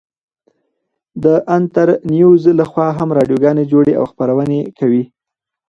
[1.23, 1.25] د
[1.57, 5.03] انترنيوز لخوا هم راډيو گانې جوړې او خپرونې كوي.